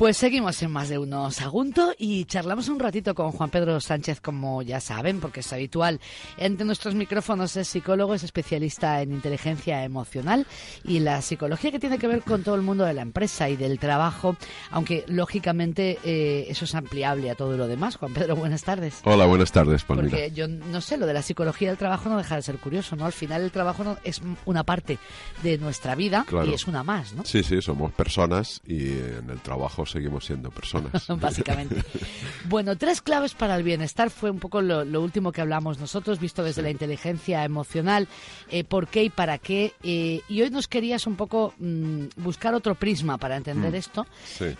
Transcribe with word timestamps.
Pues 0.00 0.16
seguimos 0.16 0.62
en 0.62 0.70
más 0.70 0.88
de 0.88 0.96
uno 0.96 1.30
Sagunto 1.30 1.92
y 1.98 2.24
charlamos 2.24 2.70
un 2.70 2.78
ratito 2.78 3.14
con 3.14 3.32
Juan 3.32 3.50
Pedro 3.50 3.78
Sánchez, 3.80 4.22
como 4.22 4.62
ya 4.62 4.80
saben, 4.80 5.20
porque 5.20 5.40
es 5.40 5.52
habitual 5.52 6.00
entre 6.38 6.64
nuestros 6.64 6.94
micrófonos. 6.94 7.54
Es 7.58 7.68
psicólogo, 7.68 8.14
es 8.14 8.24
especialista 8.24 9.02
en 9.02 9.12
inteligencia 9.12 9.84
emocional 9.84 10.46
y 10.84 11.00
la 11.00 11.20
psicología 11.20 11.70
que 11.70 11.78
tiene 11.78 11.98
que 11.98 12.06
ver 12.06 12.22
con 12.22 12.42
todo 12.42 12.54
el 12.54 12.62
mundo 12.62 12.86
de 12.86 12.94
la 12.94 13.02
empresa 13.02 13.50
y 13.50 13.56
del 13.56 13.78
trabajo, 13.78 14.36
aunque 14.70 15.04
lógicamente 15.06 15.98
eh, 16.02 16.46
eso 16.48 16.64
es 16.64 16.74
ampliable 16.74 17.30
a 17.30 17.34
todo 17.34 17.58
lo 17.58 17.68
demás. 17.68 17.96
Juan 17.96 18.14
Pedro, 18.14 18.36
buenas 18.36 18.62
tardes. 18.62 19.02
Hola, 19.04 19.26
buenas 19.26 19.52
tardes, 19.52 19.84
Palmira. 19.84 20.16
Porque 20.16 20.30
yo 20.30 20.48
no 20.48 20.80
sé, 20.80 20.96
lo 20.96 21.04
de 21.04 21.12
la 21.12 21.20
psicología 21.20 21.68
del 21.68 21.76
trabajo 21.76 22.08
no 22.08 22.16
deja 22.16 22.36
de 22.36 22.42
ser 22.42 22.56
curioso, 22.56 22.96
¿no? 22.96 23.04
Al 23.04 23.12
final 23.12 23.42
el 23.42 23.50
trabajo 23.50 23.84
no, 23.84 23.98
es 24.02 24.22
una 24.46 24.64
parte 24.64 24.98
de 25.42 25.58
nuestra 25.58 25.94
vida 25.94 26.24
y 26.46 26.54
es 26.54 26.66
una 26.66 26.82
más, 26.82 27.12
¿no? 27.12 27.22
Sí, 27.26 27.42
sí, 27.42 27.60
somos 27.60 27.92
personas 27.92 28.62
y 28.66 28.92
en 28.92 29.28
el 29.28 29.40
trabajo 29.40 29.84
seguimos 29.90 30.24
siendo 30.24 30.50
personas. 30.50 31.06
Básicamente. 31.20 31.82
Bueno, 32.48 32.76
tres 32.76 33.00
claves 33.00 33.34
para 33.34 33.56
el 33.56 33.62
bienestar 33.62 34.10
fue 34.10 34.30
un 34.30 34.38
poco 34.38 34.60
lo, 34.60 35.00
último 35.00 35.32
que 35.32 35.40
hablamos 35.40 35.78
nosotros, 35.78 36.20
visto 36.20 36.42
desde 36.42 36.62
la 36.62 36.70
inteligencia 36.70 37.44
emocional, 37.44 38.08
eh, 38.50 38.64
por 38.64 38.88
qué 38.88 39.04
y 39.04 39.10
para 39.10 39.38
qué. 39.38 39.72
Eh, 39.82 40.20
y 40.28 40.42
hoy 40.42 40.50
nos 40.50 40.68
querías 40.68 41.06
un 41.06 41.16
poco 41.16 41.54
mm, 41.58 42.06
buscar 42.16 42.54
otro 42.54 42.74
prisma 42.74 43.16
para 43.18 43.36
entender 43.36 43.70
Mm. 43.72 43.74
esto 43.74 44.06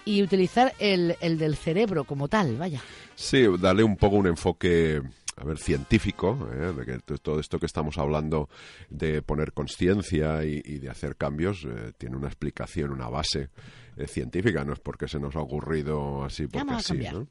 y 0.05 0.23
utilizar 0.23 0.75
el, 0.79 1.17
el 1.21 1.39
del 1.39 1.57
cerebro 1.57 2.05
como 2.05 2.29
tal, 2.29 2.57
vaya. 2.57 2.81
Sí, 3.15 3.47
darle 3.59 3.83
un 3.83 3.97
poco 3.97 4.17
un 4.17 4.27
enfoque 4.27 5.03
a 5.37 5.45
ver, 5.45 5.59
científico, 5.59 6.49
¿eh? 6.53 6.73
de 6.77 6.85
que 6.85 6.99
todo 7.19 7.41
esto 7.41 7.59
que 7.59 7.67
estamos 7.67 7.97
hablando 7.99 8.49
de 8.91 9.23
poner 9.23 9.53
conciencia 9.53 10.45
y, 10.45 10.61
y 10.65 10.79
de 10.79 10.91
hacer 10.91 11.17
cambios 11.17 11.65
eh, 11.65 11.93
tiene 11.97 12.17
una 12.17 12.29
explicación, 12.29 12.91
una 12.91 13.09
base 13.09 13.49
eh, 13.97 14.07
científica, 14.07 14.65
no 14.65 14.73
es 14.73 14.81
porque 14.81 15.09
se 15.09 15.19
nos 15.21 15.37
ha 15.37 15.41
ocurrido 15.41 16.25
así 16.25 16.47
porque 16.47 16.59
Vamos 16.67 16.77
a 16.77 16.83
sí. 16.83 16.89
cambiar. 16.89 17.15
¿no? 17.15 17.27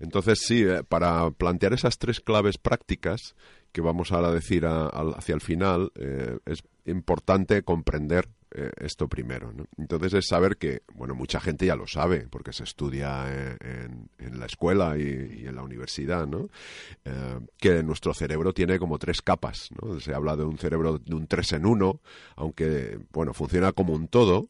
Entonces, 0.00 0.40
sí, 0.42 0.62
eh, 0.64 0.82
para 0.88 1.30
plantear 1.30 1.72
esas 1.72 1.98
tres 1.98 2.20
claves 2.20 2.58
prácticas 2.58 3.34
que 3.72 3.80
vamos 3.80 4.12
ahora 4.12 4.28
a 4.28 4.32
decir 4.32 4.64
a- 4.66 4.86
hacia 4.88 5.34
el 5.34 5.40
final, 5.40 5.92
eh, 5.96 6.38
es 6.46 6.62
importante 6.86 7.62
comprender 7.62 8.28
esto 8.78 9.06
primero. 9.06 9.52
¿no? 9.52 9.66
Entonces 9.76 10.14
es 10.14 10.28
saber 10.28 10.56
que, 10.56 10.80
bueno, 10.94 11.14
mucha 11.14 11.40
gente 11.40 11.66
ya 11.66 11.76
lo 11.76 11.86
sabe, 11.86 12.26
porque 12.30 12.54
se 12.54 12.64
estudia 12.64 13.26
en, 13.60 14.08
en 14.18 14.38
la 14.40 14.46
escuela 14.46 14.96
y, 14.96 15.42
y 15.42 15.46
en 15.46 15.56
la 15.56 15.62
universidad, 15.62 16.26
¿no? 16.26 16.48
Eh, 17.04 17.40
que 17.58 17.82
nuestro 17.82 18.14
cerebro 18.14 18.54
tiene 18.54 18.78
como 18.78 18.98
tres 18.98 19.20
capas, 19.20 19.68
¿no? 19.82 20.00
Se 20.00 20.14
habla 20.14 20.36
de 20.36 20.44
un 20.44 20.56
cerebro 20.56 20.98
de 20.98 21.14
un 21.14 21.26
tres 21.26 21.52
en 21.52 21.66
uno, 21.66 22.00
aunque, 22.34 22.98
bueno, 23.12 23.34
funciona 23.34 23.72
como 23.72 23.92
un 23.92 24.08
todo, 24.08 24.48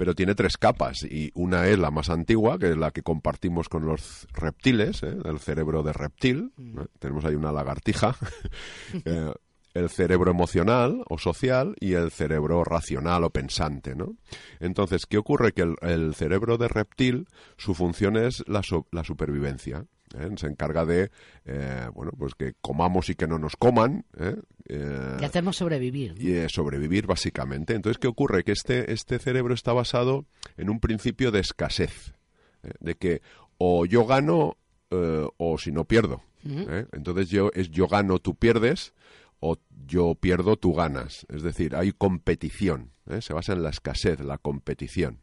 pero 0.00 0.14
tiene 0.14 0.34
tres 0.34 0.56
capas 0.56 1.02
y 1.02 1.30
una 1.34 1.66
es 1.68 1.78
la 1.78 1.90
más 1.90 2.08
antigua, 2.08 2.58
que 2.58 2.70
es 2.70 2.76
la 2.78 2.90
que 2.90 3.02
compartimos 3.02 3.68
con 3.68 3.84
los 3.84 4.26
reptiles, 4.32 5.02
¿eh? 5.02 5.14
el 5.26 5.38
cerebro 5.40 5.82
de 5.82 5.92
reptil. 5.92 6.52
¿no? 6.56 6.86
Tenemos 6.98 7.26
ahí 7.26 7.34
una 7.34 7.52
lagartija. 7.52 8.16
Eh, 9.04 9.30
el 9.74 9.90
cerebro 9.90 10.30
emocional 10.30 11.04
o 11.10 11.18
social 11.18 11.76
y 11.80 11.92
el 11.92 12.10
cerebro 12.10 12.64
racional 12.64 13.24
o 13.24 13.30
pensante, 13.30 13.94
¿no? 13.94 14.16
Entonces, 14.58 15.04
¿qué 15.06 15.18
ocurre? 15.18 15.52
Que 15.52 15.62
el, 15.62 15.76
el 15.82 16.14
cerebro 16.14 16.56
de 16.56 16.66
reptil, 16.68 17.28
su 17.58 17.74
función 17.74 18.16
es 18.16 18.42
la, 18.48 18.62
so- 18.62 18.86
la 18.90 19.04
supervivencia. 19.04 19.84
¿Eh? 20.16 20.28
Se 20.36 20.46
encarga 20.46 20.84
de, 20.84 21.10
eh, 21.44 21.88
bueno, 21.94 22.12
pues 22.18 22.34
que 22.34 22.54
comamos 22.60 23.08
y 23.10 23.14
que 23.14 23.26
no 23.26 23.38
nos 23.38 23.56
coman, 23.56 24.04
¿eh? 24.18 24.36
Eh, 24.68 25.16
Y 25.20 25.24
hacernos 25.24 25.56
sobrevivir. 25.56 26.14
¿no? 26.14 26.20
y 26.20 26.32
eh, 26.32 26.46
sobrevivir 26.48 27.06
básicamente. 27.06 27.74
Entonces, 27.74 27.98
¿qué 27.98 28.08
ocurre? 28.08 28.44
Que 28.44 28.52
este, 28.52 28.92
este 28.92 29.18
cerebro 29.18 29.54
está 29.54 29.72
basado 29.72 30.26
en 30.56 30.70
un 30.70 30.78
principio 30.80 31.30
de 31.32 31.40
escasez, 31.40 32.14
¿eh? 32.62 32.70
de 32.80 32.94
que 32.96 33.22
o 33.58 33.84
yo 33.86 34.06
gano 34.06 34.56
eh, 34.90 35.26
o 35.36 35.58
si 35.58 35.72
no 35.72 35.84
pierdo. 35.84 36.22
¿eh? 36.46 36.86
Entonces 36.92 37.28
yo 37.28 37.50
es 37.54 37.70
yo 37.70 37.86
gano, 37.86 38.18
tú 38.18 38.34
pierdes 38.34 38.94
o 39.40 39.56
yo 39.86 40.14
pierdo, 40.14 40.56
tú 40.56 40.72
ganas. 40.74 41.26
Es 41.28 41.42
decir, 41.42 41.74
hay 41.76 41.92
competición. 41.92 42.92
¿eh? 43.06 43.20
Se 43.22 43.32
basa 43.34 43.52
en 43.52 43.62
la 43.62 43.70
escasez, 43.70 44.20
la 44.20 44.38
competición. 44.38 45.20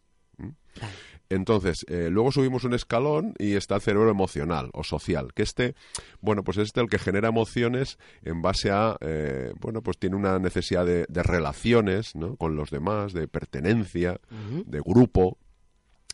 Claro. 0.74 0.94
Entonces, 1.30 1.86
eh, 1.88 2.10
luego 2.12 2.32
subimos 2.32 2.64
un 2.64 2.74
escalón 2.74 3.34
y 3.38 3.56
está 3.56 3.76
el 3.76 3.82
cerebro 3.82 4.10
emocional 4.10 4.70
o 4.74 4.84
social, 4.84 5.34
que 5.34 5.44
este, 5.44 5.76
bueno, 6.22 6.44
pues 6.44 6.58
es 6.58 6.66
este 6.66 6.82
el 6.82 6.90
que 6.90 7.00
genera 7.00 7.30
emociones 7.30 7.98
en 8.24 8.42
base 8.42 8.72
a, 8.72 8.96
eh, 9.02 9.54
bueno, 9.60 9.82
pues 9.82 9.98
tiene 9.98 10.16
una 10.16 10.40
necesidad 10.40 10.86
de, 10.86 11.06
de 11.10 11.24
relaciones, 11.24 12.16
¿no? 12.16 12.36
Con 12.38 12.56
los 12.56 12.70
demás, 12.70 13.14
de 13.14 13.28
pertenencia, 13.28 14.20
de 14.66 14.80
grupo, 14.80 15.38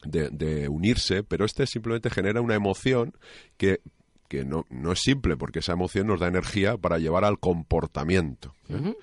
de, 0.04 0.30
de 0.30 0.68
unirse, 0.68 1.24
pero 1.24 1.46
este 1.46 1.68
simplemente 1.68 2.10
genera 2.10 2.42
una 2.42 2.56
emoción 2.56 3.14
que, 3.58 3.82
que 4.28 4.44
no, 4.46 4.66
no 4.70 4.92
es 4.92 5.00
simple, 5.00 5.38
porque 5.38 5.60
esa 5.60 5.74
emoción 5.74 6.08
nos 6.08 6.20
da 6.20 6.28
energía 6.28 6.78
para 6.78 6.98
llevar 6.98 7.24
al 7.24 7.40
comportamiento. 7.40 8.56
¿eh? 8.70 8.96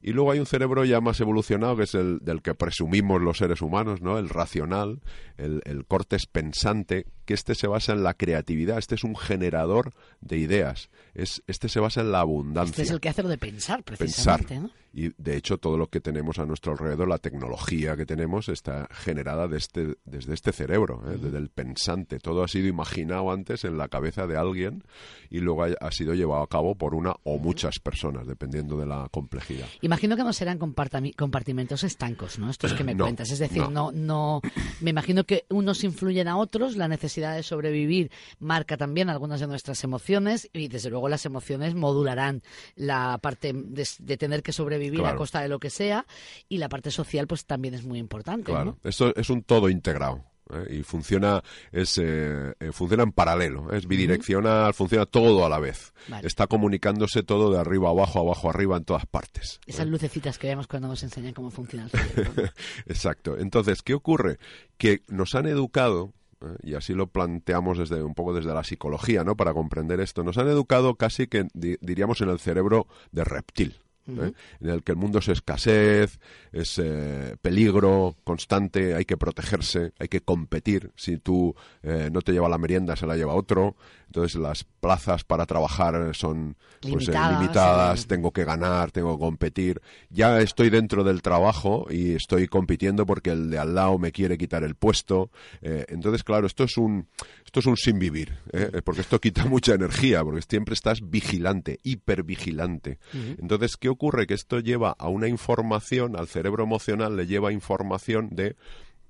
Y 0.00 0.12
luego 0.12 0.32
hay 0.32 0.38
un 0.38 0.46
cerebro 0.46 0.84
ya 0.84 1.00
más 1.00 1.20
evolucionado, 1.20 1.76
que 1.76 1.84
es 1.84 1.94
el 1.94 2.18
del 2.20 2.42
que 2.42 2.54
presumimos 2.54 3.20
los 3.20 3.38
seres 3.38 3.62
humanos, 3.62 4.02
¿no? 4.02 4.18
El 4.18 4.28
racional, 4.28 5.00
el, 5.36 5.62
el 5.64 5.84
cortes 5.86 6.26
pensante, 6.26 7.06
que 7.26 7.34
este 7.34 7.54
se 7.54 7.66
basa 7.66 7.92
en 7.92 8.02
la 8.02 8.14
creatividad, 8.14 8.78
este 8.78 8.94
es 8.94 9.04
un 9.04 9.16
generador 9.16 9.92
de 10.20 10.38
ideas, 10.38 10.88
es, 11.14 11.42
este 11.46 11.68
se 11.68 11.80
basa 11.80 12.00
en 12.00 12.12
la 12.12 12.20
abundancia 12.20 12.70
Este 12.70 12.82
es 12.82 12.90
el 12.90 13.00
que 13.00 13.10
hace 13.10 13.22
lo 13.22 13.28
de 13.28 13.36
pensar, 13.38 13.82
pensar. 13.82 13.98
precisamente, 13.98 14.60
¿no? 14.60 14.70
Y 14.92 15.12
de 15.18 15.36
hecho, 15.36 15.58
todo 15.58 15.76
lo 15.76 15.88
que 15.90 16.00
tenemos 16.00 16.38
a 16.38 16.46
nuestro 16.46 16.72
alrededor, 16.72 17.06
la 17.06 17.18
tecnología 17.18 17.98
que 17.98 18.06
tenemos, 18.06 18.48
está 18.48 18.88
generada 18.90 19.46
de 19.46 19.58
este, 19.58 19.96
desde 20.06 20.32
este 20.32 20.52
cerebro, 20.52 21.02
¿eh? 21.12 21.18
desde 21.20 21.36
el 21.36 21.50
pensante. 21.50 22.18
Todo 22.18 22.42
ha 22.42 22.48
sido 22.48 22.66
imaginado 22.66 23.30
antes 23.30 23.64
en 23.64 23.76
la 23.76 23.88
cabeza 23.88 24.26
de 24.26 24.38
alguien 24.38 24.84
y 25.28 25.40
luego 25.40 25.64
ha, 25.64 25.68
ha 25.82 25.90
sido 25.90 26.14
llevado 26.14 26.40
a 26.42 26.46
cabo 26.48 26.76
por 26.76 26.94
una 26.94 27.14
o 27.24 27.38
muchas 27.38 27.78
personas, 27.78 28.26
dependiendo 28.26 28.78
de 28.78 28.86
la 28.86 29.06
complejidad. 29.10 29.66
Imagino 29.82 30.16
que 30.16 30.24
no 30.24 30.32
serán 30.32 30.58
compartimentos 30.58 31.84
estancos, 31.84 32.38
¿no? 32.38 32.48
Estos 32.48 32.72
que 32.72 32.82
me 32.82 32.94
No, 32.94 33.04
cuentas. 33.04 33.30
Es 33.30 33.38
decir, 33.38 33.64
no. 33.68 33.92
no. 33.92 33.92
no, 33.92 34.40
Me 34.80 34.88
imagino 34.90 35.24
que 35.24 35.44
unos 35.50 35.84
influyen 35.84 36.26
a 36.26 36.38
otros, 36.38 36.74
la 36.78 36.88
necesidad 36.88 37.15
de 37.20 37.42
sobrevivir 37.42 38.10
marca 38.38 38.76
también 38.76 39.10
algunas 39.10 39.40
de 39.40 39.46
nuestras 39.46 39.82
emociones 39.84 40.48
y 40.52 40.68
desde 40.68 40.90
luego 40.90 41.08
las 41.08 41.24
emociones 41.26 41.74
modularán 41.74 42.42
la 42.74 43.18
parte 43.18 43.52
de, 43.54 43.88
de 43.98 44.16
tener 44.16 44.42
que 44.42 44.52
sobrevivir 44.52 45.04
a 45.04 45.16
costa 45.16 45.40
de 45.40 45.48
lo 45.48 45.58
que 45.58 45.70
sea 45.70 46.06
y 46.48 46.58
la 46.58 46.68
parte 46.68 46.90
social 46.90 47.26
pues 47.26 47.46
también 47.46 47.74
es 47.74 47.84
muy 47.84 47.98
importante, 47.98 48.52
Claro, 48.52 48.76
¿no? 48.82 48.88
esto 48.88 49.14
es 49.16 49.30
un 49.30 49.42
todo 49.42 49.68
integrado. 49.68 50.24
¿eh? 50.52 50.76
Y 50.78 50.82
funciona, 50.82 51.42
es, 51.72 51.98
eh, 51.98 52.54
eh, 52.60 52.70
funciona 52.72 53.02
en 53.02 53.12
paralelo, 53.12 53.72
es 53.72 53.86
bidireccional, 53.88 54.74
funciona 54.74 55.06
todo 55.06 55.44
a 55.44 55.48
la 55.48 55.58
vez. 55.58 55.92
Vale. 56.08 56.26
Está 56.26 56.46
comunicándose 56.46 57.22
todo 57.22 57.50
de 57.50 57.58
arriba 57.58 57.90
abajo, 57.90 58.20
abajo 58.20 58.48
arriba, 58.50 58.76
en 58.76 58.84
todas 58.84 59.06
partes. 59.06 59.60
Esas 59.66 59.86
lucecitas 59.88 60.38
que 60.38 60.46
vemos 60.48 60.66
cuando 60.66 60.88
nos 60.88 61.02
enseñan 61.02 61.34
cómo 61.34 61.50
funciona 61.50 61.84
el 61.84 61.90
cerebro. 61.98 62.50
Exacto. 62.86 63.36
Entonces, 63.38 63.82
¿qué 63.82 63.94
ocurre? 63.94 64.38
Que 64.76 65.02
nos 65.08 65.34
han 65.34 65.46
educado, 65.46 66.12
¿eh? 66.42 66.56
y 66.62 66.74
así 66.74 66.92
lo 66.94 67.06
planteamos 67.08 67.78
desde 67.78 68.02
un 68.02 68.14
poco 68.14 68.34
desde 68.34 68.52
la 68.54 68.64
psicología, 68.64 69.24
¿no? 69.24 69.36
Para 69.36 69.52
comprender 69.54 70.00
esto, 70.00 70.22
nos 70.24 70.38
han 70.38 70.48
educado 70.48 70.94
casi 70.96 71.26
que 71.26 71.46
di- 71.54 71.76
diríamos 71.80 72.20
en 72.20 72.28
el 72.30 72.38
cerebro 72.38 72.86
de 73.12 73.24
reptil. 73.24 73.76
¿eh? 74.08 74.32
En 74.60 74.68
el 74.68 74.84
que 74.84 74.92
el 74.92 74.98
mundo 74.98 75.18
es 75.18 75.26
escasez, 75.26 76.20
es 76.52 76.78
eh, 76.80 77.34
peligro 77.42 78.14
constante, 78.22 78.94
hay 78.94 79.04
que 79.04 79.16
protegerse, 79.16 79.92
hay 79.98 80.06
que 80.06 80.20
competir. 80.20 80.92
Si 80.94 81.16
tú 81.18 81.56
eh, 81.82 82.08
no 82.12 82.22
te 82.22 82.30
lleva 82.32 82.48
la 82.48 82.56
merienda, 82.58 82.94
se 82.94 83.06
la 83.06 83.16
lleva 83.16 83.34
otro. 83.34 83.74
Entonces 84.06 84.40
las 84.40 84.64
plazas 84.64 85.24
para 85.24 85.46
trabajar 85.46 86.14
son 86.14 86.56
pues, 86.80 87.08
eh, 87.08 87.12
Limitadas, 87.12 88.04
eh. 88.04 88.06
tengo 88.08 88.32
que 88.32 88.44
ganar, 88.44 88.90
tengo 88.90 89.16
que 89.16 89.20
competir. 89.20 89.82
Ya 90.10 90.40
estoy 90.40 90.70
dentro 90.70 91.04
del 91.04 91.22
trabajo 91.22 91.86
y 91.90 92.14
estoy 92.14 92.46
compitiendo 92.46 93.04
porque 93.04 93.30
el 93.30 93.50
de 93.50 93.58
al 93.58 93.74
lado 93.74 93.98
me 93.98 94.12
quiere 94.12 94.38
quitar 94.38 94.62
el 94.64 94.74
puesto. 94.74 95.30
Eh, 95.60 95.86
entonces, 95.88 96.22
claro, 96.22 96.46
esto 96.46 96.64
es 96.64 96.76
un 96.76 97.08
esto 97.44 97.60
es 97.60 97.66
un 97.66 97.76
sin 97.76 97.98
vivir, 97.98 98.38
porque 98.84 99.00
esto 99.00 99.20
quita 99.20 99.44
mucha 99.46 99.74
energía, 99.74 100.22
porque 100.22 100.42
siempre 100.42 100.74
estás 100.74 101.00
vigilante, 101.02 101.80
hipervigilante. 101.82 102.98
Entonces, 103.38 103.76
¿qué 103.76 103.88
ocurre? 103.88 104.26
Que 104.26 104.34
esto 104.34 104.60
lleva 104.60 104.94
a 104.98 105.08
una 105.08 105.28
información, 105.28 106.16
al 106.16 106.28
cerebro 106.28 106.64
emocional 106.64 107.16
le 107.16 107.26
lleva 107.26 107.52
información 107.52 108.28
de 108.32 108.56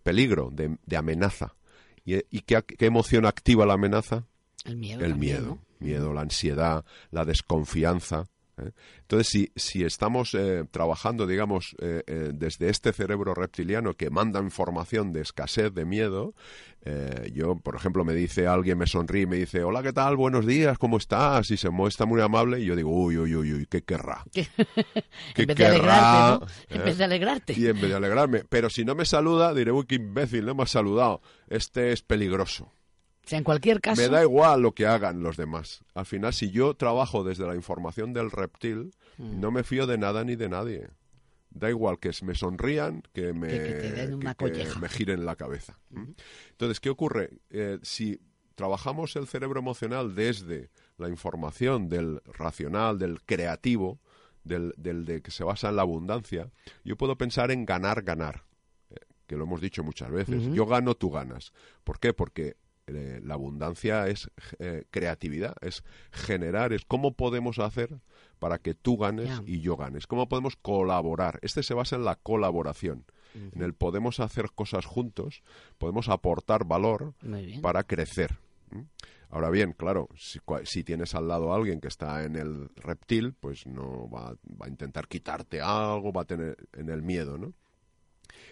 peligro, 0.02 0.50
de, 0.52 0.78
de 0.84 0.96
amenaza. 0.96 1.54
¿Y, 2.04 2.16
y 2.30 2.40
qué, 2.42 2.62
qué 2.62 2.86
emoción 2.86 3.26
activa 3.26 3.66
la 3.66 3.74
amenaza? 3.74 4.26
El 4.66 4.76
miedo. 4.76 5.04
el 5.04 5.10
también, 5.12 5.36
miedo, 5.42 5.46
¿no? 5.46 5.62
miedo, 5.86 6.12
la 6.12 6.20
ansiedad, 6.22 6.84
la 7.10 7.24
desconfianza. 7.24 8.24
¿eh? 8.58 8.70
Entonces, 9.02 9.28
si, 9.28 9.52
si 9.54 9.84
estamos 9.84 10.34
eh, 10.34 10.64
trabajando, 10.70 11.26
digamos, 11.26 11.76
eh, 11.80 12.02
eh, 12.06 12.30
desde 12.34 12.68
este 12.70 12.92
cerebro 12.92 13.34
reptiliano 13.34 13.94
que 13.94 14.08
manda 14.10 14.40
información 14.40 15.12
de 15.12 15.20
escasez, 15.20 15.72
de 15.74 15.84
miedo, 15.84 16.34
eh, 16.82 17.30
yo, 17.34 17.56
por 17.56 17.76
ejemplo, 17.76 18.04
me 18.04 18.14
dice 18.14 18.46
alguien, 18.46 18.78
me 18.78 18.86
sonríe 18.86 19.22
y 19.22 19.26
me 19.26 19.36
dice, 19.36 19.62
hola, 19.62 19.82
¿qué 19.82 19.92
tal? 19.92 20.16
Buenos 20.16 20.46
días, 20.46 20.78
¿cómo 20.78 20.96
estás? 20.96 21.50
Y 21.50 21.56
se 21.56 21.68
muestra 21.70 22.06
muy 22.06 22.20
amable 22.20 22.60
y 22.60 22.64
yo 22.64 22.74
digo, 22.76 22.90
uy, 22.90 23.18
uy, 23.18 23.34
uy, 23.36 23.52
uy, 23.52 23.66
¿qué 23.66 23.82
querrá? 23.82 24.24
Que- 24.32 24.48
¿Qué 25.34 25.42
en 25.42 25.46
vez 25.48 25.56
de 25.56 25.66
alegrarte, 25.66 26.46
¿no? 26.46 26.76
En 26.78 26.84
vez 26.84 26.98
de 26.98 27.04
alegrarte. 27.04 27.52
Y 27.58 27.66
en 27.66 27.74
vez 27.80 27.90
de 27.90 27.94
alegrarme. 27.96 28.44
Pero 28.48 28.70
si 28.70 28.84
no 28.84 28.94
me 28.94 29.04
saluda, 29.04 29.52
diré, 29.54 29.70
uy, 29.72 29.84
qué 29.86 29.96
imbécil, 29.96 30.46
no 30.46 30.54
me 30.54 30.62
ha 30.62 30.66
saludado. 30.66 31.20
Este 31.48 31.92
es 31.92 32.02
peligroso. 32.02 32.72
O 33.26 33.28
sea, 33.28 33.38
en 33.38 33.44
cualquier 33.44 33.80
caso. 33.80 34.00
Me 34.00 34.08
da 34.08 34.22
igual 34.22 34.62
lo 34.62 34.72
que 34.72 34.86
hagan 34.86 35.22
los 35.22 35.36
demás. 35.36 35.82
Al 35.94 36.06
final, 36.06 36.32
si 36.32 36.50
yo 36.52 36.74
trabajo 36.74 37.24
desde 37.24 37.44
la 37.46 37.56
información 37.56 38.12
del 38.12 38.30
reptil, 38.30 38.92
Mm. 39.18 39.40
no 39.40 39.50
me 39.50 39.64
fío 39.64 39.86
de 39.86 39.98
nada 39.98 40.22
ni 40.24 40.36
de 40.36 40.48
nadie. 40.48 40.88
Da 41.50 41.68
igual 41.70 41.98
que 41.98 42.12
me 42.22 42.34
sonrían, 42.34 43.02
que 43.12 43.32
me, 43.32 43.48
Que- 43.48 43.58
que 43.58 43.72
te 43.72 43.92
den 43.92 44.14
una 44.14 44.34
que- 44.34 44.44
que 44.44 44.52
colleja. 44.52 44.78
me 44.78 44.88
giren 44.88 45.24
la 45.26 45.36
cabeza. 45.36 45.78
Entonces, 46.50 46.80
¿qué 46.80 46.90
ocurre? 46.90 47.30
Eh, 47.50 47.78
si 47.82 48.20
trabajamos 48.54 49.16
el 49.16 49.26
cerebro 49.26 49.58
emocional 49.58 50.14
desde 50.14 50.70
la 50.98 51.08
información 51.08 51.88
del 51.88 52.20
racional, 52.26 52.98
del 52.98 53.22
creativo, 53.22 53.98
del, 54.44 54.72
del 54.76 55.04
de 55.04 55.22
que 55.22 55.30
se 55.32 55.42
basa 55.44 55.68
en 55.70 55.76
la 55.76 55.82
abundancia, 55.82 56.50
yo 56.84 56.96
puedo 56.96 57.16
pensar 57.18 57.50
en 57.50 57.64
ganar, 57.66 58.02
ganar 58.02 58.44
eh, 58.90 58.96
que 59.26 59.36
lo 59.36 59.44
hemos 59.44 59.60
dicho 59.60 59.82
muchas 59.82 60.10
veces. 60.10 60.44
Yo 60.52 60.66
gano, 60.66 60.94
tú 60.94 61.10
ganas. 61.10 61.52
¿Por 61.84 61.98
qué? 61.98 62.12
Porque 62.12 62.54
eh, 62.86 63.20
la 63.22 63.34
abundancia 63.34 64.06
es 64.06 64.30
eh, 64.58 64.84
creatividad, 64.90 65.56
es 65.60 65.82
generar, 66.12 66.72
es 66.72 66.84
cómo 66.84 67.14
podemos 67.14 67.58
hacer 67.58 67.98
para 68.38 68.58
que 68.58 68.74
tú 68.74 68.96
ganes 68.96 69.42
y 69.46 69.60
yo 69.60 69.76
ganes. 69.76 70.06
¿Cómo 70.06 70.28
podemos 70.28 70.56
colaborar? 70.56 71.38
Este 71.42 71.62
se 71.62 71.74
basa 71.74 71.96
en 71.96 72.04
la 72.04 72.16
colaboración. 72.16 73.04
En 73.34 73.60
el 73.60 73.74
podemos 73.74 74.18
hacer 74.20 74.50
cosas 74.54 74.86
juntos, 74.86 75.42
podemos 75.76 76.08
aportar 76.08 76.64
valor 76.64 77.12
para 77.60 77.82
crecer. 77.82 78.38
Ahora 79.28 79.50
bien, 79.50 79.72
claro, 79.72 80.08
si 80.64 80.84
tienes 80.84 81.14
al 81.14 81.28
lado 81.28 81.52
a 81.52 81.56
alguien 81.56 81.80
que 81.80 81.88
está 81.88 82.24
en 82.24 82.36
el 82.36 82.70
reptil, 82.76 83.34
pues 83.34 83.66
no 83.66 84.08
va, 84.08 84.36
va 84.60 84.66
a 84.66 84.68
intentar 84.68 85.06
quitarte 85.06 85.60
algo, 85.60 86.12
va 86.12 86.22
a 86.22 86.26
tener 86.26 86.56
en 86.72 86.88
el 86.88 87.02
miedo, 87.02 87.36
¿no? 87.36 87.52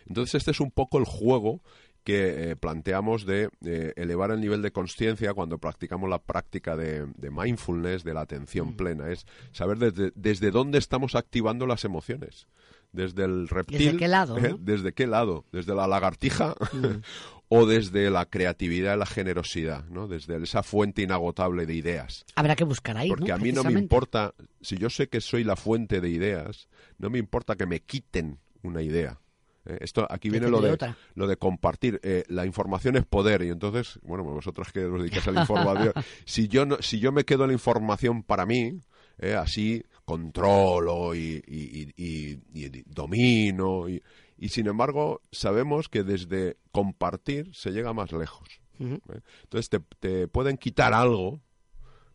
Entonces 0.07 0.35
este 0.35 0.51
es 0.51 0.61
un 0.61 0.71
poco 0.71 0.99
el 0.99 1.05
juego 1.05 1.63
que 2.05 2.51
eh, 2.51 2.57
planteamos 2.57 3.25
de 3.25 3.49
eh, 3.65 3.95
elevar 3.97 4.31
el 4.31 4.41
nivel 4.41 4.61
de 4.63 4.71
conciencia 4.71 5.33
cuando 5.33 5.59
practicamos 5.59 6.09
la 6.11 6.23
práctica 6.23 6.77
de, 6.77 7.07
de 7.17 7.31
mindfulness, 7.31 8.05
de 8.05 8.15
la 8.15 8.21
atención 8.21 8.77
plena. 8.77 9.11
Es 9.11 9.27
saber 9.53 9.79
desde, 9.79 10.13
desde 10.15 10.51
dónde 10.51 10.79
estamos 10.79 11.15
activando 11.15 11.67
las 11.67 11.85
emociones. 11.85 12.47
Desde 12.93 13.25
el 13.25 13.49
reptil. 13.49 13.97
qué 13.97 14.07
lado, 14.07 14.39
¿eh? 14.39 14.55
¿Desde 14.61 14.93
qué 14.93 15.09
lado? 15.09 15.47
¿Desde 15.51 15.75
la 15.75 15.89
lagartija? 15.89 16.55
o 17.49 17.67
desde 17.67 18.11
la 18.11 18.27
creatividad 18.27 18.95
y 18.95 18.99
la 18.99 19.07
generosidad, 19.07 19.85
¿no? 19.87 20.07
Desde 20.07 20.43
esa 20.43 20.63
fuente 20.63 21.03
inagotable 21.03 21.67
de 21.67 21.75
ideas. 21.75 22.25
Habrá 22.35 22.55
que 22.55 22.65
buscar 22.65 22.97
ahí, 22.97 23.09
Porque 23.09 23.29
¿no? 23.29 23.35
a 23.35 23.39
mí 23.39 23.53
no 23.53 23.65
me 23.65 23.73
importa, 23.73 24.35
si 24.61 24.77
yo 24.77 24.91
sé 24.91 25.09
que 25.09 25.21
soy 25.21 25.45
la 25.45 25.57
fuente 25.57 26.01
de 26.01 26.09
ideas, 26.09 26.69
no 26.99 27.11
me 27.11 27.19
importa 27.19 27.57
que 27.57 27.67
me 27.67 27.81
quiten 27.81 28.39
una 28.63 28.83
idea. 28.83 29.21
Eh, 29.67 29.79
esto 29.81 30.07
aquí 30.11 30.31
viene 30.31 30.49
lo 30.49 30.61
de 30.61 30.77
lo 31.15 31.27
de 31.27 31.37
compartir. 31.37 32.01
Eh, 32.03 32.25
la 32.29 32.45
información 32.47 32.97
es 32.97 33.05
poder 33.07 33.43
y 33.43 33.49
entonces, 33.49 33.99
bueno, 34.03 34.25
pues 34.25 34.35
vosotras 34.35 34.73
que 34.73 34.85
os 34.85 35.01
dedicáis 35.01 35.27
a 35.29 35.33
la 35.33 35.41
información, 35.41 35.93
si 36.27 36.49
yo 36.49 36.67
no, 36.67 36.77
si 36.81 36.99
yo 37.01 37.13
me 37.13 37.25
quedo 37.25 37.47
la 37.47 37.53
información 37.53 38.23
para 38.23 38.45
mí, 38.47 38.81
eh, 39.19 39.35
así 39.35 39.83
controlo 40.05 41.15
y, 41.15 41.43
y- 41.47 41.93
y- 41.97 42.39
y- 42.53 42.83
domino 42.87 43.89
y, 43.89 44.03
y 44.37 44.49
sin 44.49 44.67
embargo 44.67 45.23
sabemos 45.33 45.89
que 45.89 46.03
desde 46.03 46.57
compartir 46.73 47.51
se 47.55 47.71
llega 47.71 47.93
más 47.93 48.13
lejos. 48.13 48.49
¿eh? 48.81 48.99
Entonces 49.45 49.69
te, 49.71 49.81
te 50.01 50.29
pueden 50.29 50.57
quitar 50.59 50.93
algo, 50.93 51.41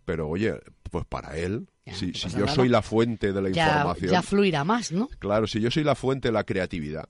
pero 0.05 0.27
oye, 0.27 0.53
pues 0.91 1.05
para 1.05 1.37
él, 1.37 1.67
Ya, 1.85 1.93
si, 1.95 2.07
no 2.07 2.13
si 2.13 2.29
yo 2.31 2.39
nada. 2.41 2.47
soy 2.55 2.69
la 2.69 2.81
fuente 2.81 3.31
de 3.33 3.41
la 3.41 3.49
Ya, 3.49 3.69
información, 3.69 4.11
ya 4.11 4.21
fluirá 4.21 4.63
más, 4.63 4.91
¿no? 4.91 5.07
claro, 5.19 5.47
si 5.47 5.61
yo 5.61 5.71
soy 5.71 5.83
la 5.83 5.95
fuente 5.95 6.27
de 6.27 6.31
la 6.33 6.43
creatividad, 6.43 7.07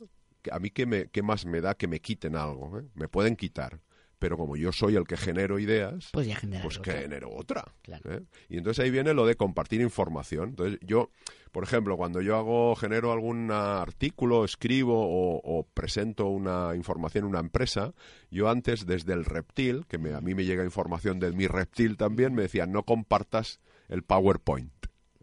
a 0.52 0.60
mí 0.60 0.70
qué, 0.72 0.86
me, 0.86 1.08
qué 1.08 1.22
más 1.22 1.46
me 1.46 1.62
da 1.62 1.76
que 1.76 1.88
me 1.88 2.00
quiten 2.00 2.36
algo, 2.36 2.80
¿eh? 2.80 2.84
me 2.96 3.08
pueden 3.08 3.36
quitar. 3.36 3.80
Pero 4.20 4.36
como 4.36 4.58
yo 4.58 4.74
soy 4.74 4.98
el 4.98 5.06
que 5.08 5.16
genero 5.16 5.60
ideas, 5.60 6.10
Pues 6.12 6.28
ya 6.28 6.36
genera 6.36 6.62
pues 6.64 6.78
otra. 6.78 6.92
genero 6.94 7.30
otra. 7.34 7.64
Claro. 7.82 8.14
¿eh? 8.14 8.22
Y 8.50 8.58
entonces 8.58 8.84
ahí 8.84 8.92
viene 8.92 9.14
lo 9.14 9.26
de 9.26 9.36
compartir 9.36 9.80
información. 9.80 10.50
Entonces 10.50 10.78
yo, 10.82 11.10
por 11.54 11.64
ejemplo, 11.64 11.96
cuando 11.96 12.20
yo 12.22 12.36
hago, 12.36 12.76
genero 12.76 13.14
algún 13.14 13.50
artículo, 13.50 14.44
escribo 14.44 14.94
o, 15.08 15.40
o 15.42 15.64
presento 15.74 16.28
una 16.28 16.76
información 16.76 17.24
en 17.24 17.30
una 17.30 17.40
empresa, 17.40 17.94
yo 18.30 18.50
antes 18.50 18.86
desde 18.86 19.14
el 19.14 19.24
reptil, 19.24 19.86
que 19.88 19.98
me- 19.98 20.14
a 20.14 20.20
mí 20.20 20.36
me 20.36 20.44
llega 20.44 20.66
información 20.66 21.20
de 21.20 21.32
mi 21.32 21.48
reptil 21.48 21.96
también, 21.96 22.34
me 22.34 22.42
decían 22.42 22.74
no 22.74 22.84
compartas 22.84 23.62
el 23.88 24.04
PowerPoint 24.04 24.74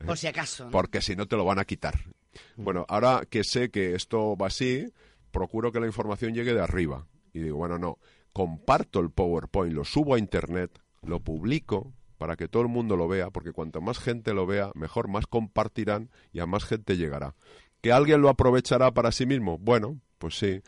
Por 0.06 0.16
si 0.16 0.26
acaso. 0.26 0.64
¿no? 0.64 0.70
porque 0.70 1.02
si 1.02 1.14
no 1.16 1.26
te 1.26 1.36
lo 1.36 1.44
van 1.44 1.58
a 1.58 1.66
quitar. 1.66 1.94
Bueno, 2.56 2.84
ahora 2.88 3.22
que 3.28 3.44
sé 3.44 3.70
que 3.70 3.94
esto 3.94 4.36
va 4.36 4.46
así, 4.48 4.90
procuro 5.36 5.70
que 5.70 5.80
la 5.80 5.86
información 5.86 6.32
llegue 6.32 6.54
de 6.54 6.62
arriba. 6.62 7.06
Y 7.34 7.40
digo, 7.40 7.58
bueno, 7.58 7.78
no, 7.78 7.98
comparto 8.32 9.00
el 9.00 9.10
PowerPoint, 9.10 9.74
lo 9.74 9.84
subo 9.84 10.14
a 10.14 10.18
Internet, 10.18 10.80
lo 11.02 11.20
publico 11.20 11.92
para 12.16 12.36
que 12.36 12.48
todo 12.48 12.62
el 12.62 12.68
mundo 12.68 12.96
lo 12.96 13.06
vea, 13.06 13.28
porque 13.28 13.52
cuanto 13.52 13.82
más 13.82 13.98
gente 13.98 14.32
lo 14.32 14.46
vea, 14.46 14.70
mejor, 14.74 15.08
más 15.08 15.26
compartirán 15.26 16.08
y 16.32 16.40
a 16.40 16.46
más 16.46 16.64
gente 16.64 16.96
llegará. 16.96 17.34
¿Que 17.82 17.92
alguien 17.92 18.22
lo 18.22 18.30
aprovechará 18.30 18.94
para 18.94 19.12
sí 19.12 19.26
mismo? 19.26 19.58
Bueno, 19.58 20.00
pues 20.16 20.38
sí. 20.38 20.62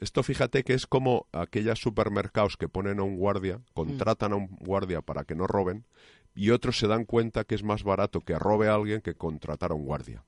Esto 0.00 0.22
fíjate 0.22 0.64
que 0.64 0.72
es 0.72 0.86
como 0.86 1.26
aquellos 1.32 1.78
supermercados 1.78 2.56
que 2.56 2.66
ponen 2.70 3.00
a 3.00 3.02
un 3.02 3.18
guardia, 3.18 3.60
contratan 3.74 4.32
a 4.32 4.36
un 4.36 4.46
guardia 4.46 5.02
para 5.02 5.24
que 5.24 5.34
no 5.34 5.46
roben, 5.46 5.84
y 6.34 6.48
otros 6.48 6.78
se 6.78 6.88
dan 6.88 7.04
cuenta 7.04 7.44
que 7.44 7.56
es 7.56 7.62
más 7.62 7.84
barato 7.84 8.22
que 8.22 8.38
robe 8.38 8.68
a 8.68 8.74
alguien 8.74 9.02
que 9.02 9.16
contratar 9.16 9.70
a 9.70 9.74
un 9.74 9.84
guardia. 9.84 10.24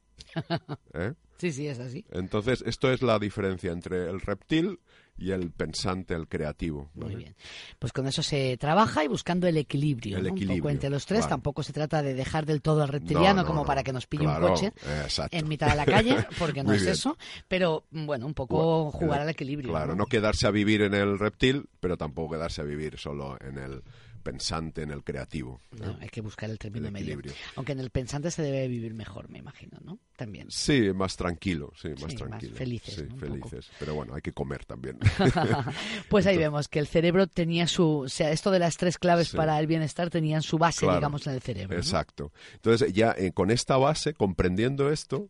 ¿Eh? 0.94 1.12
Sí, 1.38 1.52
sí, 1.52 1.66
es 1.68 1.78
así. 1.78 2.04
Entonces, 2.12 2.62
esto 2.66 2.90
es 2.90 3.02
la 3.02 3.18
diferencia 3.18 3.70
entre 3.70 4.08
el 4.08 4.20
reptil 4.22 4.80
y 5.18 5.30
el 5.32 5.50
pensante, 5.50 6.14
el 6.14 6.28
creativo. 6.28 6.90
Muy 6.94 7.14
bien. 7.14 7.34
Pues 7.78 7.92
con 7.92 8.06
eso 8.06 8.22
se 8.22 8.56
trabaja 8.58 9.04
y 9.04 9.08
buscando 9.08 9.46
el 9.46 9.56
equilibrio. 9.58 10.16
El 10.18 10.24
¿no? 10.24 10.32
Un 10.32 10.46
poco 10.58 10.70
entre 10.70 10.88
los 10.90 11.04
tres. 11.06 11.20
claro. 11.20 11.30
Tampoco 11.30 11.62
se 11.62 11.72
trata 11.74 12.02
de 12.02 12.14
dejar 12.14 12.46
del 12.46 12.62
todo 12.62 12.82
al 12.82 12.88
reptiliano 12.88 13.34
No, 13.36 13.42
no, 13.42 13.46
como 13.46 13.64
para 13.66 13.82
que 13.82 13.92
nos 13.92 14.06
pille 14.06 14.24
Claro, 14.24 14.46
un 14.46 14.52
coche 14.52 14.66
eh, 14.86 15.00
exacto. 15.04 15.36
en 15.36 15.48
mitad 15.48 15.68
de 15.70 15.76
la 15.76 15.84
calle, 15.86 16.16
porque 16.38 16.62
no 16.62 16.72
es 16.72 16.82
bien. 16.82 16.92
eso. 16.92 17.16
Pero 17.48 17.84
bueno, 17.90 18.26
un 18.26 18.34
poco 18.34 18.90
jugar 18.90 19.18
El- 19.20 19.24
al 19.24 19.30
equilibrio. 19.30 19.70
Claro, 19.72 19.94
no 19.94 20.06
quedarse 20.06 20.46
a 20.46 20.50
vivir 20.50 20.82
en 20.82 20.94
el 20.94 21.18
reptil, 21.18 21.68
pero 21.80 21.96
tampoco 21.98 22.32
quedarse 22.34 22.62
a 22.62 22.64
vivir 22.64 22.98
solo 22.98 23.36
en 23.40 23.58
el 23.58 23.82
pensante, 24.30 24.82
en 24.82 24.90
el 24.90 25.02
creativo. 25.04 25.60
No, 25.80 25.96
hay 26.00 26.08
que 26.08 26.20
buscar 26.20 26.50
el 26.50 26.58
término 26.58 26.86
El 26.88 26.92
medio. 26.92 27.04
equilibrio. 27.06 27.32
Aunque 27.54 27.72
en 27.72 27.80
el 27.80 27.90
pensante 27.90 28.30
se 28.30 28.42
debe 28.42 28.66
vivir 28.68 28.92
mejor, 28.94 29.28
me 29.28 29.38
imagino, 29.38 29.78
¿no? 29.84 29.98
También. 30.16 30.50
Sí, 30.50 30.92
más 30.94 31.16
tranquilo, 31.16 31.72
sí, 31.80 31.88
más 31.90 31.98
Sí, 31.98 32.04
más 32.04 32.14
tranquilo. 32.16 32.56
felices, 32.56 32.94
Sí, 32.94 33.06
felices. 33.18 33.70
Pero 33.78 33.94
bueno, 33.94 34.14
hay 34.14 34.22
que 34.22 34.32
comer 34.32 34.64
también. 34.64 34.98
pues 36.08 36.26
ahí 36.26 36.36
vemos 36.36 36.68
que 36.68 36.78
el 36.78 36.86
cerebro 36.86 37.26
tenía 37.26 37.66
su, 37.66 38.00
o 38.00 38.08
sea, 38.08 38.30
esto 38.30 38.50
de 38.50 38.58
las 38.58 38.76
tres 38.76 38.98
claves 38.98 39.28
Sí. 39.28 39.36
para 39.36 39.58
el 39.58 39.66
bienestar 39.66 40.10
tenían 40.10 40.42
su 40.42 40.58
base, 40.58 40.80
Claro. 40.80 40.96
digamos, 40.98 41.26
en 41.26 41.34
el 41.34 41.40
cerebro. 41.42 41.76
Exacto. 41.76 42.32
Entonces, 42.54 42.92
ya 42.92 43.14
eh, 43.16 43.32
con 43.32 43.50
esta 43.50 43.76
base, 43.76 44.14
comprendiendo 44.14 44.90
esto, 44.90 45.28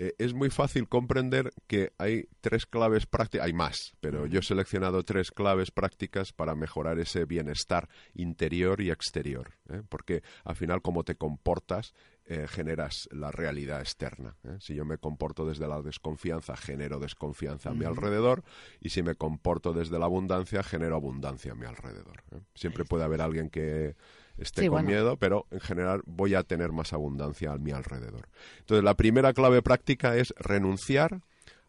eh, 0.00 0.14
es 0.18 0.32
muy 0.32 0.48
fácil 0.48 0.88
comprender 0.88 1.50
que 1.66 1.92
hay 1.98 2.28
tres 2.40 2.66
claves 2.66 3.06
prácticas, 3.06 3.44
hay 3.46 3.52
más, 3.52 3.92
pero 4.00 4.26
yo 4.26 4.38
he 4.38 4.42
seleccionado 4.42 5.02
tres 5.02 5.32
claves 5.32 5.72
prácticas 5.72 6.32
para 6.32 6.54
mejorar 6.54 7.00
ese 7.00 7.24
bienestar 7.24 7.88
interior 8.14 8.80
y 8.80 8.90
exterior. 8.90 9.54
¿eh? 9.68 9.82
Porque 9.88 10.22
al 10.44 10.54
final, 10.54 10.82
como 10.82 11.02
te 11.02 11.16
comportas, 11.16 11.94
eh, 12.30 12.46
generas 12.46 13.08
la 13.10 13.30
realidad 13.30 13.80
externa. 13.80 14.36
¿eh? 14.44 14.58
Si 14.60 14.74
yo 14.74 14.84
me 14.84 14.98
comporto 14.98 15.46
desde 15.46 15.66
la 15.66 15.80
desconfianza, 15.80 16.58
genero 16.58 16.98
desconfianza 16.98 17.70
a 17.70 17.72
mi 17.72 17.86
alrededor, 17.86 18.44
y 18.80 18.90
si 18.90 19.02
me 19.02 19.14
comporto 19.14 19.72
desde 19.72 19.98
la 19.98 20.04
abundancia, 20.04 20.62
genero 20.62 20.96
abundancia 20.96 21.52
a 21.52 21.54
mi 21.54 21.64
alrededor. 21.64 22.22
¿eh? 22.32 22.40
Siempre 22.54 22.84
puede 22.84 23.04
haber 23.04 23.22
alguien 23.22 23.48
que 23.48 23.96
esté 24.38 24.68
con 24.68 24.86
miedo, 24.86 25.16
pero 25.16 25.46
en 25.50 25.60
general 25.60 26.02
voy 26.06 26.34
a 26.34 26.42
tener 26.42 26.72
más 26.72 26.92
abundancia 26.92 27.52
a 27.52 27.58
mi 27.58 27.72
alrededor. 27.72 28.28
Entonces, 28.60 28.84
la 28.84 28.94
primera 28.94 29.32
clave 29.32 29.62
práctica 29.62 30.16
es 30.16 30.32
renunciar 30.38 31.22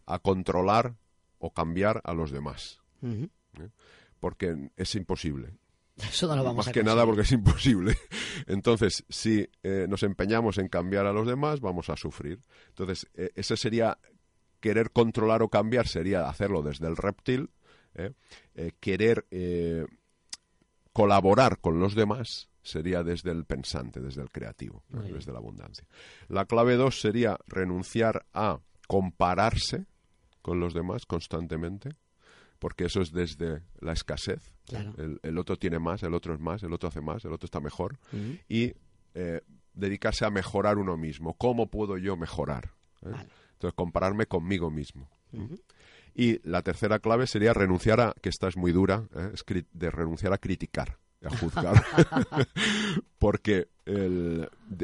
a 0.06 0.20
controlar 0.20 0.96
o 1.40 1.52
cambiar 1.52 2.02
a 2.04 2.14
los 2.14 2.32
demás. 2.32 2.80
¿eh? 3.04 3.30
Porque 4.20 4.70
es 4.76 4.96
imposible. 4.96 5.54
Eso 5.98 6.28
no 6.28 6.36
lo 6.38 6.44
vamos 6.44 6.68
Más 6.68 6.74
que 6.74 6.84
nada 6.84 7.06
porque 7.06 7.22
es 7.22 7.32
imposible. 7.32 7.98
Entonces, 8.48 9.04
si 9.10 9.50
eh, 9.64 9.86
nos 9.90 10.04
empeñamos 10.04 10.58
en 10.58 10.70
cambiar 10.70 11.06
a 11.06 11.14
los 11.14 11.28
demás, 11.28 11.60
vamos 11.60 11.90
a 11.90 11.98
sufrir. 11.98 12.40
Entonces, 12.70 13.08
eh, 13.16 13.32
ese 13.36 13.58
sería 13.58 13.98
querer 14.60 14.92
controlar 14.92 15.42
o 15.42 15.50
cambiar, 15.50 15.88
sería 15.88 16.28
hacerlo 16.28 16.62
desde 16.62 16.88
el 16.88 16.98
reptil. 16.98 17.50
querer 18.80 19.26
colaborar 20.94 21.60
con 21.60 21.80
los 21.80 21.96
demás 21.96 22.49
sería 22.62 23.04
desde 23.04 23.32
el 23.32 23.46
pensante, 23.46 24.00
desde 24.00 24.22
el 24.22 24.30
creativo, 24.30 24.84
desde 24.89 25.32
la 25.32 25.39
abundancia. 25.39 25.88
La 26.28 26.46
clave 26.46 26.75
dos 26.75 27.00
sería 27.00 27.38
renunciar 27.48 28.25
a 28.34 28.60
compararse 28.88 29.86
con 30.42 30.60
los 30.60 30.74
demás 30.74 31.06
constantemente, 31.06 31.96
porque 32.60 32.86
eso 32.86 33.01
es 33.01 33.12
desde 33.12 33.63
la 33.80 33.94
escasez. 33.94 34.54
El, 35.24 35.38
otro 35.38 35.58
tiene 35.58 35.80
más, 35.80 36.04
el 36.04 36.13
otro 36.13 36.34
es 36.34 36.39
más, 36.39 36.63
el 36.63 36.74
otro 36.74 36.89
hace 36.89 37.01
más, 37.01 37.24
el 37.25 37.34
otro 37.34 37.46
está 37.46 37.60
mejor. 37.60 37.98
Y 38.48 38.74
eh, 39.13 39.42
dedicarse 39.74 40.25
a 40.25 40.30
mejorar 40.30 40.78
uno 40.78 40.98
mismo. 40.98 41.34
¿Cómo 41.36 41.70
puedo 41.70 41.98
yo 41.98 42.18
mejorar? 42.18 42.72
¿Eh? 43.01 43.12
Entonces, 43.54 43.75
compararme 43.75 44.25
conmigo 44.25 44.70
mismo. 44.70 45.10
Y 46.16 46.39
la 46.48 46.63
tercera 46.63 47.00
clave 47.00 47.28
sería 47.28 47.54
renunciar 47.54 48.01
a, 48.01 48.13
que 48.22 48.30
esta 48.30 48.48
es 48.48 48.58
muy 48.58 48.72
dura, 48.72 49.08
¿eh? 49.16 49.63
de 49.72 49.92
renunciar 49.92 50.34
a 50.34 50.38
criticar 50.38 50.98
a 51.24 51.30
juzgar. 51.38 51.84
Porque 53.20 53.68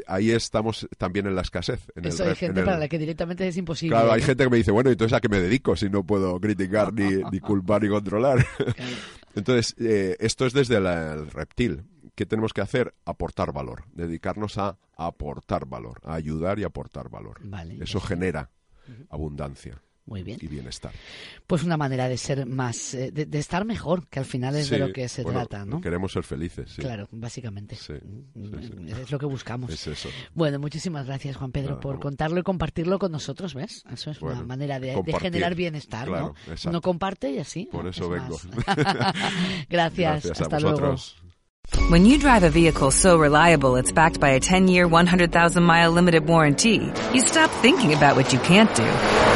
ahí 0.06 0.30
estamos 0.30 0.88
también 0.98 1.26
en 1.26 1.34
la 1.34 1.42
escasez. 1.42 1.80
En 1.94 2.06
Eso 2.06 2.24
hay 2.24 2.34
gente 2.34 2.62
para 2.62 2.78
la 2.78 2.88
que 2.88 2.98
directamente 2.98 3.46
es 3.46 3.56
imposible. 3.56 3.96
Claro, 3.96 4.12
hay 4.12 4.22
gente 4.22 4.44
que 4.44 4.50
me 4.50 4.56
dice, 4.56 4.72
bueno, 4.72 4.90
entonces 4.90 5.16
a 5.16 5.20
qué 5.20 5.28
me 5.28 5.40
dedico 5.40 5.76
si 5.76 5.88
no 5.88 6.04
puedo 6.04 6.38
criticar, 6.40 6.92
ni, 6.92 7.22
ni 7.30 7.40
culpar, 7.40 7.82
ni 7.82 7.88
controlar. 7.88 8.44
Entonces, 9.34 9.74
eh, 9.78 10.16
esto 10.18 10.46
es 10.46 10.54
desde 10.54 10.76
el 10.76 11.30
reptil. 11.30 11.84
¿Qué 12.14 12.24
tenemos 12.24 12.54
que 12.54 12.62
hacer? 12.62 12.94
Aportar 13.04 13.52
valor, 13.52 13.84
dedicarnos 13.92 14.56
a 14.56 14.78
aportar 14.96 15.66
valor, 15.66 16.00
a 16.04 16.14
ayudar 16.14 16.58
y 16.58 16.64
aportar 16.64 17.10
valor. 17.10 17.40
Eso 17.78 18.00
genera 18.00 18.50
abundancia. 19.10 19.82
Muy 20.06 20.22
bien. 20.22 20.38
Y 20.40 20.46
bienestar. 20.46 20.92
Pues 21.46 21.64
una 21.64 21.76
manera 21.76 22.08
de 22.08 22.16
ser 22.16 22.46
más, 22.46 22.94
eh, 22.94 23.10
de, 23.10 23.38
estar 23.38 23.64
mejor, 23.64 24.06
que 24.06 24.20
al 24.20 24.24
final 24.24 24.54
es 24.54 24.70
de 24.70 24.78
lo 24.78 24.92
que 24.92 25.08
se 25.08 25.24
trata, 25.24 25.64
¿no? 25.64 25.80
Queremos 25.80 26.12
ser 26.12 26.22
felices, 26.22 26.70
sí. 26.70 26.80
Claro, 26.80 27.08
básicamente. 27.10 27.74
Sí, 27.74 27.94
es 29.02 29.10
lo 29.10 29.18
que 29.18 29.26
buscamos. 29.26 29.70
Es 29.70 29.86
eso. 29.88 30.08
Bueno, 30.32 30.60
muchísimas 30.60 31.06
gracias, 31.06 31.36
Juan 31.36 31.50
Pedro, 31.50 31.80
por 31.80 31.98
contarlo 31.98 32.38
y 32.38 32.42
compartirlo 32.44 33.00
con 33.00 33.10
nosotros, 33.10 33.56
¿es? 33.56 33.84
Eso 33.92 34.10
es 34.12 34.22
una 34.22 34.42
manera 34.44 34.78
de, 34.78 34.96
generar 35.20 35.56
bienestar, 35.56 36.08
¿no? 36.08 36.34
No 36.70 36.80
comparte 36.80 37.32
y 37.32 37.38
así. 37.38 37.68
Por 37.70 37.88
eso 37.88 38.08
vengo. 38.08 38.38
gracias, 39.68 40.40
hasta 40.40 40.60
luego. 40.60 40.94
When 41.90 42.06
you 42.06 42.16
drive 42.18 42.44
a 42.44 42.50
vehicle 42.50 42.92
so 42.92 43.18
reliable 43.18 43.74
it's 43.74 43.90
backed 43.90 44.20
by 44.20 44.30
a 44.30 44.40
10-year, 44.40 44.86
100,000-mile 44.86 45.90
limited 45.90 46.28
warranty, 46.28 46.92
you 47.12 47.20
stop 47.22 47.50
thinking 47.60 47.92
about 47.92 48.14
what 48.14 48.32
you 48.32 48.38
can't 48.38 48.72
do 48.76 49.35